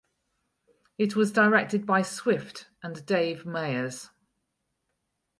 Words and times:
It 0.97 1.15
was 1.15 1.31
directed 1.31 1.85
by 1.85 2.01
Swift 2.01 2.65
and 2.81 3.05
Dave 3.05 3.45
Meyers. 3.45 4.09